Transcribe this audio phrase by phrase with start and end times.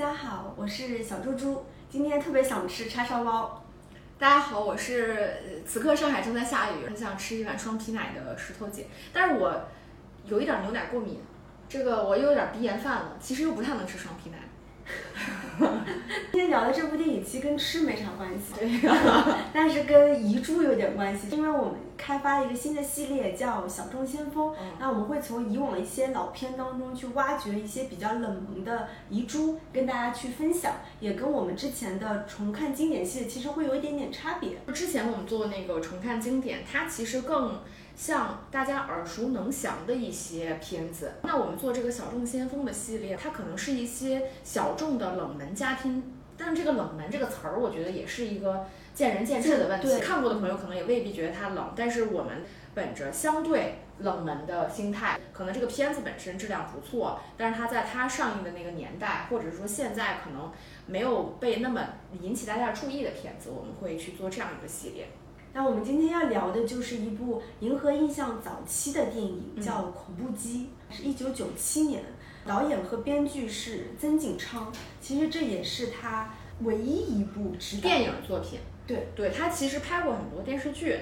[0.00, 3.62] 大家好，我是小猪猪，今天特别想吃叉烧包。
[4.18, 9.68] 大家好，我是此刻上海正在下雨，很想吃一碗双皮奶的石头姐，但是我
[10.24, 11.20] 有一点牛奶过敏，
[11.68, 14.38] 这个我又有点鼻炎犯了，其实又不太能吃双皮奶。
[16.50, 18.68] 聊的这部电影其实跟吃没啥关系， 对
[19.54, 34.58] 但是跟遗珠有点关系，因为我们开发了一个新的系列叫“小众先锋”，嗯那我们会从以往一些老片当中去挖掘一些比较冷门的遗珠，跟大家去分享，也跟我们之前的重看经典系列其实会有一点点差别。
[34.74, 37.60] 之前我们做的那个重看经典，它其实更
[37.96, 41.12] 像大家耳熟能详的一些片子。
[41.22, 46.02] 那我们做这个小众先锋的系列，它可能是一些小众的冷门佳片，
[46.40, 49.98] 但是这个冷门这个词儿，我觉得也是一个见仁见智的问题。
[50.00, 52.42] 看过的朋友可能也未必觉得它冷，但是我们
[52.74, 60.50] 本着相对冷门的心态，可能这个片子本身质量不错，但是它在它上映的那个年代，或者说现在可能
[60.86, 61.84] 没有被那么
[62.22, 65.08] 引起大家注意的片子，我们会去做这样一个系列。
[65.52, 72.02] 那我们今天要聊的就是一部银河印象早期的电影，嗯叫《恐怖机》，是一九九七年，
[72.46, 74.72] 导演和编剧是曾锦昌。
[75.00, 78.58] 其实这也是他唯一一部电影作品。
[78.86, 80.98] 对对，他其实拍过很多电视剧，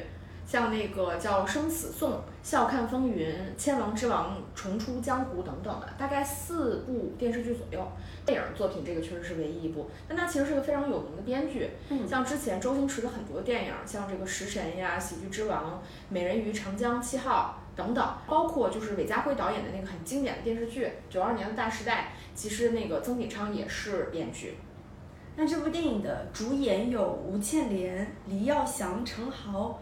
[0.47, 2.11] 像那个叫《生死颂》
[2.42, 7.86] 《笑看风云》《千王之王》《重出江湖》等等的，大概四部电视剧左右。
[8.27, 11.70] 电影作品这个确实是唯一一部，但他其实是个非常有名的编剧。
[11.89, 15.64] 嗯像之前周星驰的很多电影，像这个《食神》呀、《喜剧之王》
[16.11, 24.57] 《美人鱼》《长江七号》等等，包括就是韦家辉导演的那个很经典的电视剧《九二年的大时代》，其实那个曾锦昌也是编剧。
[25.37, 29.81] 那这部电影的主演有吴倩莲、黎耀祥、陈豪、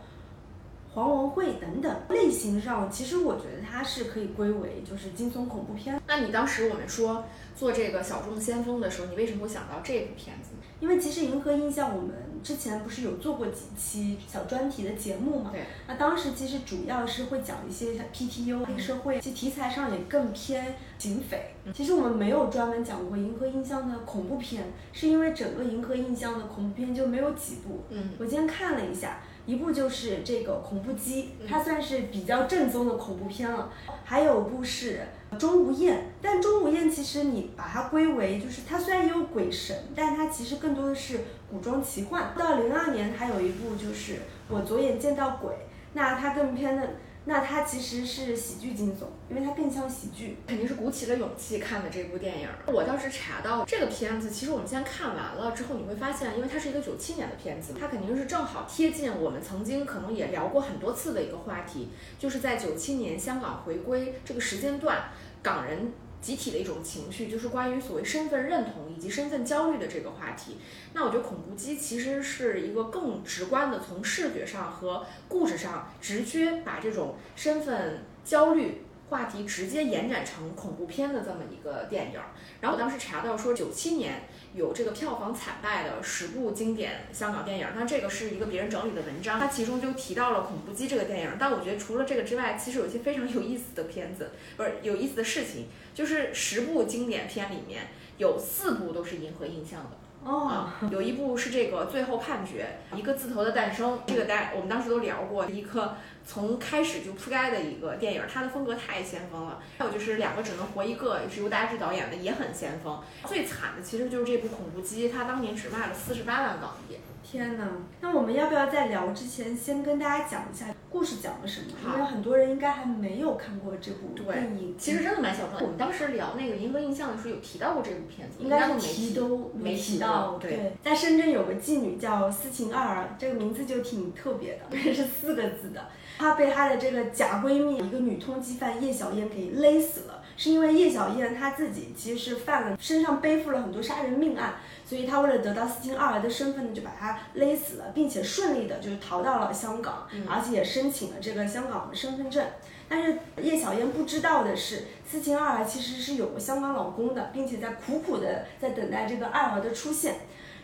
[0.97, 1.95] 黄文慧等等。
[2.09, 7.23] 类型上，其实我觉得它是可以归为就是惊悚恐怖片，那你当时我们说
[7.55, 10.53] 做这个小众先锋的时候，你为什么会想到这部片子？
[10.81, 15.51] 因为其实银河印象我们之前不是有做过几期小专题的节目嘛？
[15.53, 21.55] 对，那当时其实主要是会讲一些 PTU 黑社会，其实题材上也更偏警匪。
[21.75, 27.85] 其实我们没有专门讲过银河印象的恐怖片，是因为整个银河印象的恐怖片就没有几部。
[27.91, 33.71] 嗯，我今天看了一下，一部就是这个恐怖机嗯，它算是比较正宗的恐怖片了。
[34.05, 35.01] 还有部是
[35.39, 41.21] 钟无艳，但钟无艳其实你把它归为就是它虽然也有鬼神，但它其实更多的是
[41.51, 42.33] 古装奇幻。
[42.39, 44.17] 到零二年还有一部就是
[44.49, 45.53] 我左眼见到鬼，
[45.95, 46.89] 那它更偏的，
[47.29, 50.37] 那它其实是喜剧惊悚，因为它更像喜剧。
[50.47, 52.49] 肯定是鼓起了勇气看的这部电影。
[52.67, 65.11] 我倒是查到这个片子，其实我们先看完了之后，你会发现，因为它是一个九七年的片子，它肯定是正好贴近我们曾经可能也聊过很多次的一个话题，就是在九七年香港回归这个时间段，
[65.43, 65.93] 港人。
[66.21, 70.57] 集体的一种情绪，就是关于所谓身份认同以及身份焦虑的这个话题。
[70.93, 82.21] 那我觉得恐怖机其实是一个更直观的，从视觉上和故事上直接把这种身份焦虑话题直接延展成恐怖片的这么一个电影。
[82.61, 84.23] 然后我当时查到说，九七年
[84.55, 91.31] 有这个票房惨败的十部经典香港电影，那这个是一个别人整理的文章，它其中就提到了《恐怖机》这个电影。
[91.39, 97.89] 但我觉得除了这个之外，其实有一些非常有意思的片子，不是有意思的事情，就是十部经典片里面
[98.19, 99.91] 有四部都是银河映像的。
[100.25, 109.61] 哦，啊，有一部是这个《最后判决》，一个字头的诞生，这个大我们当时都聊过，一个从开始就铺盖的一个电影，它的风格太先锋了。
[109.79, 113.01] 还有就是两个只能活一个，也是由大志导演的，也很先锋。
[113.25, 116.97] 最惨的其实就是这部《恐怖机》，它当年只卖了四十八万港币。
[117.23, 117.65] 天哪！
[118.01, 120.67] 那我们要不要在聊之前先跟大家讲一下
[120.97, 121.67] 故事讲了什么？
[121.93, 124.75] 因为很多人应该还没有看过这部对电影。
[124.79, 125.61] 其实真的蛮小众。
[125.61, 130.31] 我们当时聊那个《银河印象》的时候有提到过这部片子，应该是都没提都没提提到。
[130.31, 135.87] 过对在深圳有个妓女叫斯琴二儿，这个名字就挺特别的， 是四个字的。
[136.19, 152.47] 她被她的这个假闺蜜一个女通缉犯叶小燕给勒死了，是因为叶小燕她自己其实是犯了身上背负了很多杀人命案，所以她为了得到斯琴二儿的身份呢，就把她勒死了，并且顺利的就是逃到了香港，嗯而且也申申请了这个香港的身份证。
[152.89, 160.15] 但是叶小燕不知道的是，斯琴二儿其实是有个香港老公的，并且在苦苦的在等待这个二儿的出现。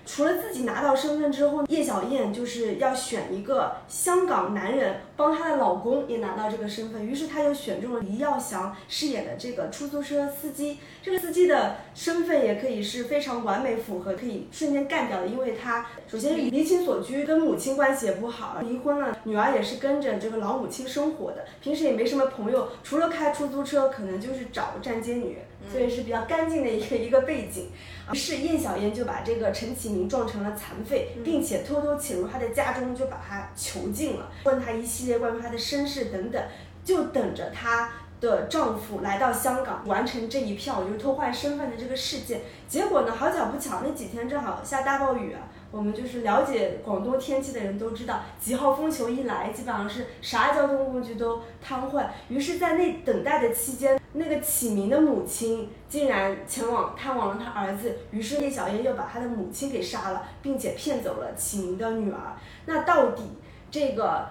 [0.07, 10.79] 除了自己拿到身份之后，叶小燕就是要选一个香港男人帮她的老公也拿到这个身份，于是她就选中了黎耀祥饰演的这个出租车司机。
[11.03, 22.03] 这个司机的身份也可以是非常完美符合，可以瞬间干掉的，因为他首先离情所居，跟母亲关系也不好，离婚了，女儿也是跟着这个老母亲生活的，平时也没。
[22.13, 25.39] 什么朋友，除了开出租车，可能就是找站街女，
[25.71, 27.71] 所以是比较干净的一个一个背景。
[28.13, 36.43] 于是燕小燕就把这个陈启明撞成了残废，并且偷偷潜入他的家中，就把他囚禁了，问他一系列关于他的身世等等，
[36.85, 37.93] 就等着他
[38.23, 42.41] 的丈夫来到香港完成这一票，就是偷换身份的这个事件。
[42.69, 45.43] 结果呢，好巧不巧，那几天正好下大暴雨啊。
[45.73, 52.07] 我们就是了解广东天气的人都知道，几号风球一来，基本上是啥交通工具都瘫痪。
[52.29, 57.97] 于是，在那等待的期间，那个启明的母亲竟然前往探望了他儿子。
[58.11, 62.37] 于是叶小燕又把他的母亲给杀了，并且骗走了启明的女儿。
[62.67, 63.23] 那到底
[63.71, 64.29] 这个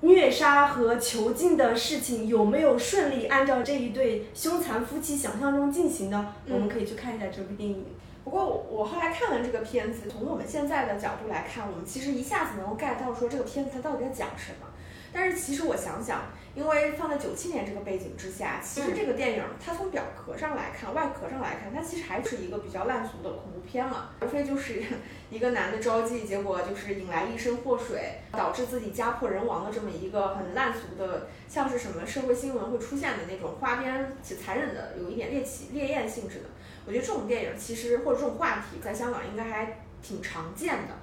[0.00, 6.34] 虐杀和囚禁的事情有没有顺利按照这一对凶残夫妻想象中进行的？
[6.48, 7.84] 我们可以去看一下这部电影。
[8.22, 14.67] 不过我我后来看完这个片子，从我们现在的角度来看，我们其实一下子能够 get 到说这个片子它到底在讲什么。
[15.12, 16.22] 但是其实我想想，
[16.54, 24.82] 因为放在九七年这个背景之下，其实这个电影它从表壳上来看，外壳上来看，它其实还是一个比较烂俗的恐怖片了，无非就是
[25.30, 36.44] 一个男的招妓，结果就是引来一身祸水，导致自己家破人亡的这么一个很烂俗的，像是什么社会新闻会出现的那种花边且残忍的，有一点猎奇猎艳性质的。
[36.86, 40.94] 我觉得这种电影其实或者这种话题在香港应该还挺常见的，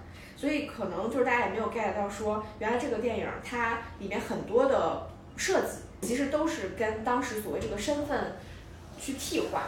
[0.45, 8.33] 所以可能就是大家也没有 get 到说，原来这个电影它里面很多的设计其实都是跟当时所谓这个身份
[8.99, 9.63] 去替换，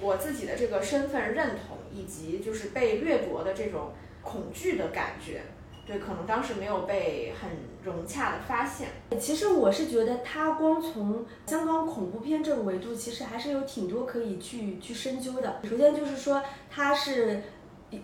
[0.00, 3.90] 我自己的这个身份认同以及就是被掠夺的这种
[4.22, 5.42] 恐惧的感觉。
[5.84, 7.50] 对，可能当时没有被很
[7.82, 8.90] 融洽的发现。
[9.18, 15.60] 其实我是觉得，它光从香港恐怖片这个维度，其实还是有挺多可以去去深究的。
[15.68, 16.40] 首先就是说，
[16.70, 17.42] 它是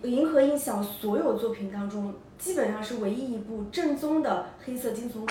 [0.03, 5.25] 银河印象所有作品当中，基本上是唯一一部正宗的黑色惊悚。